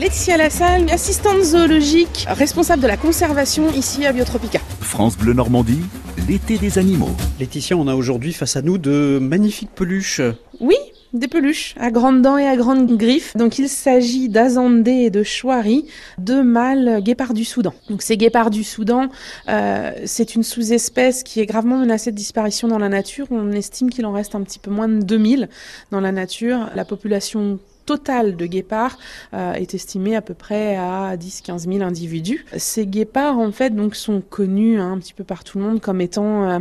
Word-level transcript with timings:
Laetitia 0.00 0.38
Lassalle, 0.38 0.90
assistante 0.90 1.42
zoologique, 1.42 2.24
responsable 2.26 2.82
de 2.82 2.86
la 2.88 2.96
conservation 2.96 3.70
ici 3.72 4.06
à 4.06 4.12
Biotropica. 4.12 4.58
France 4.80 5.18
Bleu 5.18 5.34
Normandie, 5.34 5.82
l'été 6.26 6.56
des 6.56 6.78
animaux. 6.78 7.10
Laetitia, 7.38 7.76
on 7.76 7.86
a 7.86 7.94
aujourd'hui 7.94 8.32
face 8.32 8.56
à 8.56 8.62
nous 8.62 8.78
de 8.78 9.18
magnifiques 9.20 9.70
peluches. 9.74 10.22
Oui, 10.60 10.76
des 11.12 11.28
peluches 11.28 11.74
à 11.78 11.90
grandes 11.90 12.22
dents 12.22 12.38
et 12.38 12.46
à 12.46 12.56
grandes 12.56 12.90
griffes. 12.96 13.36
Donc 13.36 13.58
il 13.58 13.68
s'agit 13.68 14.30
d'Azandé 14.30 14.92
et 14.92 15.10
de 15.10 15.22
Chouari, 15.22 15.86
deux 16.16 16.42
mâles 16.42 17.02
guépards 17.02 17.34
du 17.34 17.44
Soudan. 17.44 17.74
Donc 17.90 18.00
ces 18.00 18.16
guépards 18.16 18.48
du 18.48 18.64
Soudan, 18.64 19.08
euh, 19.50 19.92
c'est 20.06 20.34
une 20.34 20.42
sous-espèce 20.42 21.22
qui 21.22 21.40
est 21.40 21.46
gravement 21.46 21.76
menacée 21.76 22.12
de 22.12 22.16
disparition 22.16 22.66
dans 22.66 22.78
la 22.78 22.88
nature. 22.88 23.26
On 23.30 23.52
estime 23.52 23.90
qu'il 23.90 24.06
en 24.06 24.12
reste 24.12 24.34
un 24.34 24.40
petit 24.40 24.58
peu 24.58 24.70
moins 24.70 24.88
de 24.88 25.02
2000 25.02 25.50
dans 25.90 26.00
la 26.00 26.12
nature. 26.12 26.70
La 26.74 26.86
population 26.86 27.58
total 27.84 28.36
de 28.36 28.46
guépards 28.46 28.98
euh, 29.34 29.54
est 29.54 29.74
estimé 29.74 30.16
à 30.16 30.22
peu 30.22 30.34
près 30.34 30.76
à 30.76 31.16
10-15 31.16 31.70
000 31.72 31.82
individus. 31.82 32.44
Ces 32.56 32.86
guépards, 32.86 33.38
en 33.38 33.52
fait, 33.52 33.70
donc, 33.70 33.94
sont 33.94 34.20
connus 34.20 34.80
hein, 34.80 34.92
un 34.92 34.98
petit 34.98 35.14
peu 35.14 35.24
par 35.24 35.44
tout 35.44 35.58
le 35.58 35.64
monde 35.64 35.80
comme 35.80 36.00
étant 36.00 36.48
euh, 36.48 36.58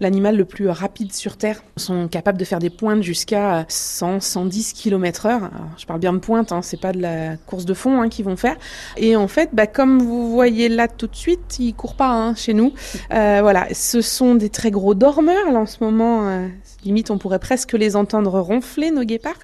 l'animal 0.00 0.36
le 0.36 0.44
plus 0.44 0.68
rapide 0.68 1.12
sur 1.12 1.36
Terre. 1.36 1.62
Ils 1.76 1.82
sont 1.82 2.08
capables 2.08 2.38
de 2.38 2.44
faire 2.44 2.58
des 2.58 2.70
pointes 2.70 3.02
jusqu'à 3.02 3.62
100-110 3.64 4.74
km 4.74 5.26
heure. 5.26 5.50
je 5.76 5.86
parle 5.86 6.00
bien 6.00 6.12
de 6.12 6.18
pointe, 6.18 6.52
hein, 6.52 6.62
c'est 6.62 6.80
pas 6.80 6.92
de 6.92 7.00
la 7.00 7.36
course 7.36 7.64
de 7.64 7.74
fond 7.74 8.00
hein, 8.00 8.08
qu'ils 8.08 8.24
vont 8.24 8.36
faire. 8.36 8.56
Et 8.96 9.16
en 9.16 9.28
fait, 9.28 9.50
bah, 9.52 9.66
comme 9.66 10.00
vous 10.00 10.30
voyez 10.30 10.68
là 10.68 10.88
tout 10.88 11.06
de 11.06 11.16
suite, 11.16 11.58
ils 11.58 11.74
courent 11.74 11.96
pas 11.96 12.10
hein, 12.10 12.34
chez 12.34 12.54
nous. 12.54 12.72
Euh, 13.12 13.38
voilà, 13.42 13.68
ce 13.72 14.00
sont 14.00 14.34
des 14.34 14.50
très 14.50 14.70
gros 14.70 14.94
dormeurs. 14.94 15.50
Là, 15.50 15.60
en 15.60 15.66
ce 15.66 15.82
moment, 15.82 16.28
euh, 16.28 16.48
limite, 16.84 17.10
on 17.10 17.18
pourrait 17.18 17.38
presque 17.38 17.72
les 17.72 17.96
entendre 17.96 18.40
ronfler, 18.40 18.90
nos 18.90 19.04
guépards. 19.04 19.38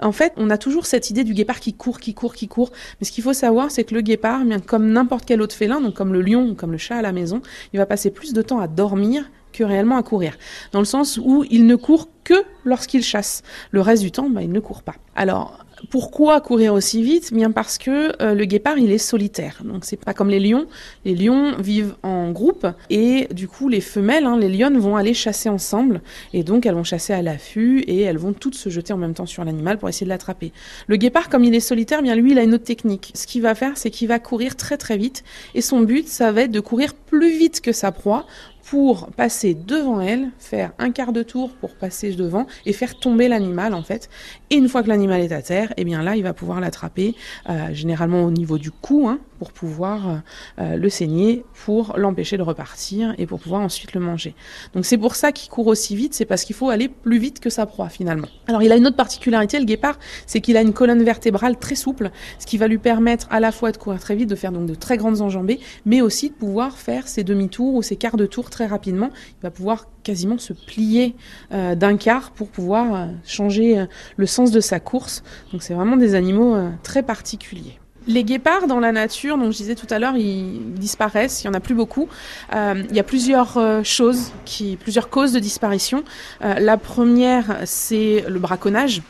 En 0.00 0.12
fait, 0.12 0.32
on 0.36 0.50
a 0.50 0.58
toujours 0.58 0.71
toujours 0.72 0.86
cette 0.86 1.10
idée 1.10 1.22
du 1.22 1.34
guépard 1.34 1.60
qui 1.60 1.74
court, 1.74 2.00
qui 2.00 2.14
court, 2.14 2.34
qui 2.34 2.48
court. 2.48 2.72
Mais 2.98 3.06
ce 3.06 3.12
qu'il 3.12 3.22
faut 3.22 3.34
savoir, 3.34 3.70
c'est 3.70 3.84
que 3.84 3.94
le 3.94 4.00
guépard, 4.00 4.42
bien 4.46 4.58
comme 4.58 4.90
n'importe 4.90 5.26
quel 5.26 5.42
autre 5.42 5.54
félin, 5.54 5.82
donc 5.82 5.92
comme 5.92 6.14
le 6.14 6.22
lion 6.22 6.48
ou 6.48 6.54
comme 6.54 6.72
le 6.72 6.78
chat 6.78 6.96
à 6.96 7.02
la 7.02 7.12
maison, 7.12 7.42
il 7.74 7.76
va 7.76 7.84
passer 7.84 8.10
plus 8.10 8.32
de 8.32 8.40
temps 8.40 8.58
à 8.58 8.68
dormir 8.68 9.30
que 9.52 9.64
réellement 9.64 9.98
à 9.98 10.02
courir. 10.02 10.38
Dans 10.72 10.78
le 10.78 10.86
sens 10.86 11.20
où 11.22 11.44
il 11.50 11.66
ne 11.66 11.76
court 11.76 12.08
que 12.24 12.42
lorsqu'il 12.64 13.02
chasse. 13.02 13.42
Le 13.70 13.82
reste 13.82 14.02
du 14.02 14.10
temps, 14.10 14.30
bah, 14.30 14.40
il 14.40 14.50
ne 14.50 14.60
court 14.60 14.82
pas. 14.82 14.94
Alors, 15.14 15.62
pourquoi 15.90 16.40
courir 16.40 16.74
aussi 16.74 17.02
vite? 17.02 17.32
Bien 17.32 17.50
parce 17.50 17.78
que 17.78 18.12
euh, 18.22 18.34
le 18.34 18.44
guépard 18.44 18.78
il 18.78 18.90
est 18.90 18.98
solitaire. 18.98 19.62
Donc 19.64 19.84
c'est 19.84 19.96
pas 19.96 20.14
comme 20.14 20.28
les 20.28 20.40
lions. 20.40 20.66
Les 21.04 21.14
lions 21.14 21.56
vivent 21.58 21.94
en 22.02 22.30
groupe 22.30 22.66
et 22.90 23.28
du 23.32 23.48
coup 23.48 23.68
les 23.68 23.80
femelles, 23.80 24.26
hein, 24.26 24.38
les 24.38 24.48
lionnes 24.48 24.78
vont 24.78 24.96
aller 24.96 25.14
chasser 25.14 25.48
ensemble 25.48 26.00
et 26.32 26.42
donc 26.44 26.66
elles 26.66 26.74
vont 26.74 26.84
chasser 26.84 27.12
à 27.12 27.22
l'affût 27.22 27.80
et 27.80 28.00
elles 28.02 28.18
vont 28.18 28.32
toutes 28.32 28.54
se 28.54 28.68
jeter 28.68 28.92
en 28.92 28.98
même 28.98 29.14
temps 29.14 29.26
sur 29.26 29.44
l'animal 29.44 29.78
pour 29.78 29.88
essayer 29.88 30.04
de 30.06 30.10
l'attraper. 30.10 30.52
Le 30.86 30.96
guépard 30.96 31.28
comme 31.28 31.44
il 31.44 31.54
est 31.54 31.60
solitaire, 31.60 32.02
bien 32.02 32.14
lui 32.14 32.32
il 32.32 32.38
a 32.38 32.42
une 32.42 32.54
autre 32.54 32.64
technique. 32.64 33.12
Ce 33.14 33.26
qu'il 33.26 33.42
va 33.42 33.54
faire 33.54 33.76
c'est 33.76 33.90
qu'il 33.90 34.08
va 34.08 34.18
courir 34.18 34.56
très 34.56 34.76
très 34.76 34.96
vite 34.96 35.24
et 35.54 35.60
son 35.60 35.80
but 35.80 36.08
ça 36.08 36.32
va 36.32 36.42
être 36.42 36.50
de 36.50 36.60
courir 36.60 36.94
plus 36.94 37.36
vite 37.36 37.60
que 37.60 37.72
sa 37.72 37.92
proie 37.92 38.26
pour 38.62 39.10
passer 39.10 39.54
devant 39.54 40.00
elle, 40.00 40.30
faire 40.38 40.72
un 40.78 40.90
quart 40.90 41.12
de 41.12 41.22
tour 41.22 41.50
pour 41.60 41.74
passer 41.74 42.12
devant 42.14 42.46
et 42.64 42.72
faire 42.72 42.98
tomber 42.98 43.28
l'animal 43.28 43.74
en 43.74 43.82
fait. 43.82 44.08
Et 44.50 44.56
une 44.56 44.68
fois 44.68 44.82
que 44.82 44.88
l'animal 44.88 45.20
est 45.20 45.32
à 45.32 45.42
terre, 45.42 45.72
eh 45.76 45.84
bien 45.84 46.02
là 46.02 46.16
il 46.16 46.22
va 46.22 46.32
pouvoir 46.32 46.60
l'attraper, 46.60 47.14
euh, 47.48 47.72
généralement 47.72 48.24
au 48.24 48.30
niveau 48.30 48.58
du 48.58 48.70
cou, 48.70 49.08
hein, 49.08 49.18
pour 49.38 49.52
pouvoir 49.52 50.08
euh, 50.08 50.16
euh, 50.60 50.76
le 50.76 50.88
saigner, 50.88 51.44
pour 51.64 51.94
l'empêcher 51.96 52.36
de 52.36 52.42
repartir 52.42 53.14
et 53.18 53.26
pour 53.26 53.40
pouvoir 53.40 53.62
ensuite 53.62 53.92
le 53.92 54.00
manger. 54.00 54.34
Donc 54.74 54.86
c'est 54.86 54.98
pour 54.98 55.16
ça 55.16 55.32
qu'il 55.32 55.50
court 55.50 55.66
aussi 55.66 55.96
vite, 55.96 56.14
c'est 56.14 56.24
parce 56.24 56.44
qu'il 56.44 56.54
faut 56.54 56.70
aller 56.70 56.88
plus 56.88 57.18
vite 57.18 57.40
que 57.40 57.50
sa 57.50 57.66
proie 57.66 57.88
finalement. 57.88 58.28
Alors 58.46 58.62
il 58.62 58.70
a 58.70 58.76
une 58.76 58.86
autre 58.86 58.96
particularité, 58.96 59.58
le 59.58 59.64
guépard, 59.64 59.98
c'est 60.26 60.40
qu'il 60.40 60.56
a 60.56 60.62
une 60.62 60.72
colonne 60.72 61.02
vertébrale 61.02 61.58
très 61.58 61.74
souple, 61.74 62.10
ce 62.38 62.46
qui 62.46 62.56
va 62.56 62.68
lui 62.68 62.78
permettre 62.78 63.26
à 63.30 63.40
la 63.40 63.50
fois 63.50 63.72
de 63.72 63.76
courir 63.78 63.98
très 63.98 64.14
vite, 64.14 64.28
de 64.28 64.36
faire 64.36 64.52
donc 64.52 64.66
de 64.66 64.74
très 64.74 64.96
grandes 64.96 65.20
enjambées, 65.20 65.58
mais 65.84 66.00
aussi 66.00 66.30
de 66.30 66.34
pouvoir 66.34 66.78
faire 66.78 67.08
ses 67.08 67.24
demi-tours 67.24 67.74
ou 67.74 67.82
ses 67.82 67.96
quarts 67.96 68.16
de 68.16 68.26
tour 68.26 68.48
très 68.52 68.66
rapidement, 68.66 69.10
il 69.40 69.42
va 69.42 69.50
pouvoir 69.50 69.86
quasiment 70.04 70.38
se 70.38 70.52
plier 70.52 71.16
euh, 71.52 71.74
d'un 71.74 71.96
quart 71.96 72.30
pour 72.30 72.48
pouvoir 72.48 72.94
euh, 72.94 73.06
changer 73.24 73.78
euh, 73.78 73.86
le 74.16 74.26
sens 74.26 74.52
de 74.52 74.60
sa 74.60 74.78
course. 74.78 75.24
Donc 75.52 75.62
c'est 75.64 75.74
vraiment 75.74 75.96
des 75.96 76.14
animaux 76.14 76.56
très 76.84 77.02
particuliers. 77.02 77.78
Les 78.06 78.24
guépards 78.24 78.66
dans 78.66 78.80
la 78.80 78.92
nature, 78.92 79.38
donc 79.38 79.52
je 79.52 79.56
disais 79.56 79.74
tout 79.74 79.86
à 79.90 79.98
l'heure, 79.98 80.16
ils 80.16 80.74
disparaissent, 80.74 81.42
il 81.42 81.46
y 81.46 81.50
en 81.50 81.54
a 81.54 81.60
plus 81.60 81.74
beaucoup. 81.74 82.08
il 82.52 82.94
y 82.94 82.98
a 82.98 83.04
plusieurs 83.04 83.58
choses, 83.84 84.32
plusieurs 84.80 85.08
causes 85.08 85.32
de 85.32 85.38
disparition. 85.38 86.02
la 86.40 86.76
première, 86.76 87.58
c'est 87.64 88.24
le 88.28 88.40
braconnage 88.40 89.02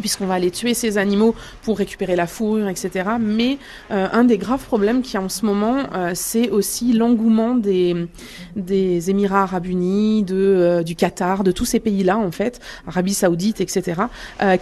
puisqu'on 0.00 0.26
va 0.26 0.34
aller 0.34 0.50
tuer 0.50 0.74
ces 0.74 0.98
animaux 0.98 1.34
pour 1.62 1.78
récupérer 1.78 2.16
la 2.16 2.26
fourrure, 2.26 2.68
etc. 2.68 3.10
Mais 3.20 3.58
euh, 3.90 4.08
un 4.12 4.24
des 4.24 4.38
graves 4.38 4.64
problèmes 4.64 5.02
qu'il 5.02 5.14
y 5.14 5.16
a 5.16 5.22
en 5.22 5.28
ce 5.28 5.44
moment, 5.44 5.78
euh, 5.94 6.12
c'est 6.14 6.50
aussi 6.50 6.92
l'engouement 6.92 7.54
des, 7.54 8.08
des 8.56 9.10
Émirats 9.10 9.42
arabes 9.42 9.66
unis, 9.66 10.22
de, 10.22 10.36
euh, 10.36 10.82
du 10.82 10.94
Qatar, 10.94 11.44
de 11.44 11.52
tous 11.52 11.64
ces 11.64 11.80
pays-là, 11.80 12.18
en 12.18 12.30
fait, 12.30 12.60
Arabie 12.86 13.14
saoudite, 13.14 13.60
etc., 13.60 14.02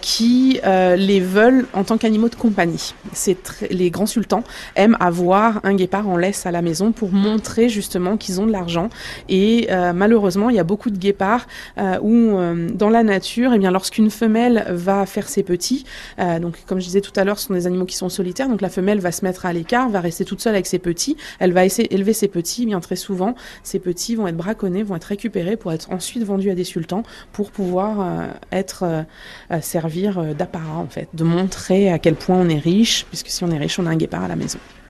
qui 0.01 0.59
les 0.63 1.19
veulent 1.19 1.65
en 1.73 1.83
tant 1.83 1.97
qu'animaux 1.97 2.29
de 2.29 2.35
compagnie. 2.35 2.93
C'est 3.13 3.37
les 3.69 3.89
grands 3.89 4.05
sultans 4.05 4.43
aiment 4.75 4.97
avoir 4.99 5.59
un 5.63 5.73
guépard 5.73 6.07
en 6.07 6.17
laisse 6.17 6.45
à 6.45 6.51
la 6.51 6.61
maison 6.61 6.91
pour 6.91 7.11
montrer 7.11 7.69
justement 7.69 8.17
qu'ils 8.17 8.39
ont 8.41 8.45
de 8.45 8.51
l'argent. 8.51 8.89
Et 9.29 9.67
malheureusement, 9.93 10.49
il 10.49 10.55
y 10.55 10.59
a 10.59 10.63
beaucoup 10.63 10.89
de 10.89 10.97
guépards 10.97 11.47
où, 12.01 12.37
dans 12.73 12.89
la 12.89 13.03
nature, 13.03 13.53
eh 13.53 13.59
bien, 13.59 13.71
lorsqu'une 13.71 14.09
femelle 14.09 14.65
va 14.69 15.05
ses 15.27 15.43
petits. 15.43 15.85
Euh, 16.19 16.39
donc, 16.39 16.57
comme 16.65 16.79
je 16.79 16.85
disais 16.85 17.01
tout 17.01 17.11
à 17.15 17.23
l'heure, 17.23 17.39
ce 17.39 17.47
sont 17.47 17.53
des 17.53 17.67
animaux 17.67 17.85
qui 17.85 17.95
sont 17.95 18.09
solitaires. 18.09 18.49
Donc, 18.49 18.61
la 18.61 18.69
femelle 18.69 18.99
va 18.99 19.11
se 19.11 19.25
mettre 19.25 19.45
à 19.45 19.53
l'écart, 19.53 19.89
va 19.89 19.99
rester 19.99 20.25
toute 20.25 20.41
seule 20.41 20.53
avec 20.53 20.67
ses 20.67 20.79
petits. 20.79 21.17
Elle 21.39 21.53
va 21.53 21.65
essayer 21.65 21.93
élever 21.93 22.13
ses 22.13 22.27
petits. 22.27 22.65
Bien 22.65 22.79
très 22.79 22.95
souvent, 22.95 23.35
ces 23.63 23.79
petits 23.79 24.15
vont 24.15 24.27
être 24.27 24.37
braconnés, 24.37 24.83
vont 24.83 24.95
être 24.95 25.05
récupérés 25.05 25.57
pour 25.57 25.71
être 25.71 25.91
ensuite 25.91 26.23
vendus 26.23 26.51
à 26.51 26.55
des 26.55 26.63
sultans 26.63 27.03
pour 27.31 27.51
pouvoir 27.51 28.01
euh, 28.01 28.27
être 28.51 28.83
euh, 28.83 29.61
servir 29.61 30.35
d'apparat 30.35 30.77
en 30.77 30.87
fait, 30.87 31.07
de 31.13 31.23
montrer 31.23 31.91
à 31.91 31.99
quel 31.99 32.15
point 32.15 32.37
on 32.37 32.49
est 32.49 32.59
riche, 32.59 33.05
puisque 33.05 33.27
si 33.27 33.43
on 33.43 33.51
est 33.51 33.57
riche, 33.57 33.79
on 33.79 33.85
a 33.85 33.89
un 33.89 33.95
guépard 33.95 34.23
à 34.23 34.27
la 34.27 34.35
maison. 34.35 34.59